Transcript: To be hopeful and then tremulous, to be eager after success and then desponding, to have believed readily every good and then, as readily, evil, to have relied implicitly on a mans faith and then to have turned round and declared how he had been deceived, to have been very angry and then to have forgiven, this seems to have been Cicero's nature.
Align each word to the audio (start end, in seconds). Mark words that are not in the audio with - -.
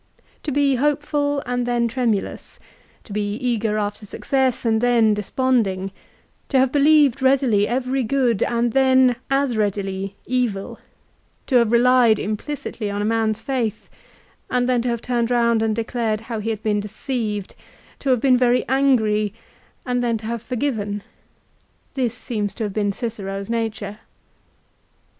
To 0.41 0.51
be 0.51 0.77
hopeful 0.77 1.43
and 1.45 1.67
then 1.67 1.87
tremulous, 1.87 2.57
to 3.03 3.13
be 3.13 3.35
eager 3.35 3.77
after 3.77 4.03
success 4.07 4.65
and 4.65 4.81
then 4.81 5.13
desponding, 5.13 5.91
to 6.49 6.57
have 6.57 6.71
believed 6.71 7.21
readily 7.21 7.67
every 7.67 8.01
good 8.01 8.41
and 8.41 8.73
then, 8.73 9.15
as 9.29 9.55
readily, 9.55 10.15
evil, 10.25 10.79
to 11.45 11.57
have 11.57 11.71
relied 11.71 12.17
implicitly 12.17 12.89
on 12.89 13.03
a 13.03 13.05
mans 13.05 13.41
faith 13.41 13.91
and 14.49 14.67
then 14.67 14.81
to 14.81 14.89
have 14.89 15.03
turned 15.03 15.29
round 15.29 15.61
and 15.61 15.75
declared 15.75 16.21
how 16.21 16.39
he 16.39 16.49
had 16.49 16.63
been 16.63 16.79
deceived, 16.79 17.53
to 17.99 18.09
have 18.09 18.19
been 18.19 18.37
very 18.37 18.67
angry 18.67 19.35
and 19.85 20.01
then 20.01 20.17
to 20.17 20.25
have 20.25 20.41
forgiven, 20.41 21.03
this 21.93 22.15
seems 22.15 22.55
to 22.55 22.63
have 22.63 22.73
been 22.73 22.91
Cicero's 22.91 23.51
nature. 23.51 23.99